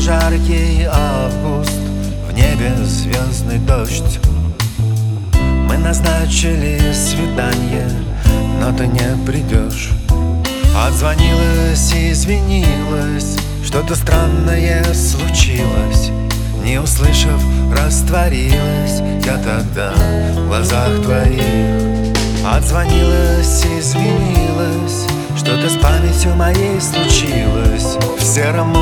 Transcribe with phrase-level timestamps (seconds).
[0.00, 1.78] Жаркий август.
[2.26, 4.18] В небе звездный дождь.
[5.68, 7.90] Мы назначили свидание
[8.58, 9.90] Но ты не придешь.
[10.74, 16.10] Отзвонилась и извинилась Что-то странное случилось.
[16.64, 19.92] Не услышав, растворилась Я тогда
[20.34, 21.44] в глазах твоих.
[22.42, 25.06] Отзвонилась извинилась
[25.36, 27.98] Что-то с памятью моей случилось.
[28.18, 28.79] В сером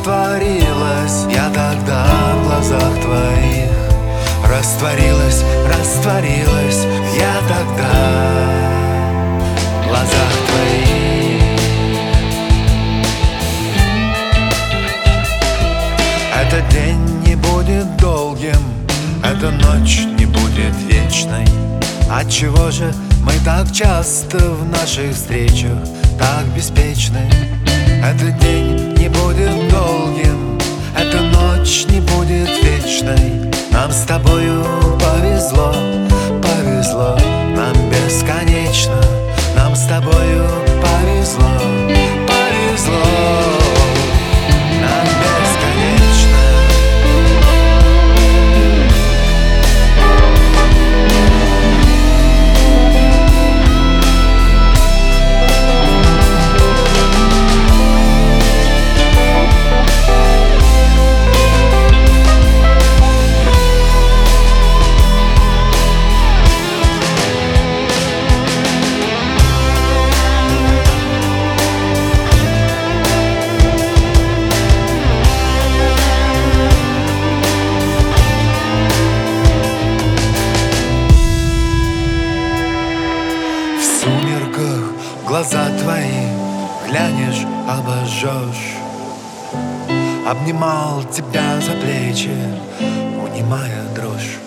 [0.00, 1.26] растворилась.
[1.30, 2.06] Я тогда
[2.36, 3.70] в глазах твоих
[4.48, 6.86] Растворилась, растворилась.
[7.16, 7.92] Я тогда
[9.82, 11.40] в глазах твоих.
[16.34, 18.56] Этот день не будет долгим
[19.22, 21.46] Эта ночь не будет вечной.
[22.10, 22.92] Отчего же
[23.22, 25.78] мы так часто в наших встречах
[26.18, 27.30] так беспечны?
[28.02, 28.69] Этот день
[35.50, 35.79] повезло,
[85.30, 86.26] глаза твои
[86.88, 88.74] Глянешь, обожжешь.
[90.26, 92.36] Обнимал тебя за плечи
[93.22, 94.38] Унимая дрожь.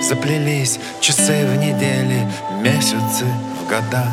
[0.00, 2.26] Заплелись часы в недели
[2.62, 3.26] Месяцы
[3.60, 4.06] в года.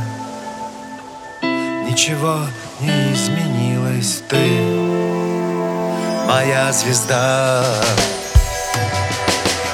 [1.88, 2.40] Ничего
[2.82, 4.40] не изменилось Ты
[6.28, 7.64] моя звезда.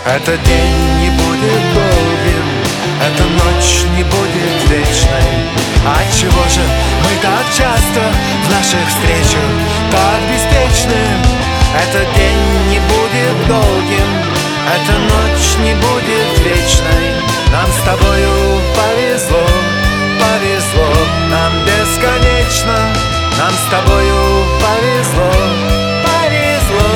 [0.06, 2.28] Этот день не будет долгим
[6.49, 6.61] же
[7.03, 8.01] мы так часто
[8.45, 9.49] в наших встречах
[9.91, 11.39] так беспечны.
[11.75, 14.09] Этот день не будет долгим
[14.73, 17.13] Эта ночь не будет вечной.
[17.51, 19.45] Нам с тобою повезло,
[20.19, 20.89] повезло
[21.29, 22.77] Нам бесконечно.
[23.37, 25.31] Нам с тобою повезло,
[26.03, 26.89] повезло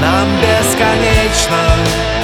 [0.00, 2.19] Нам бесконечно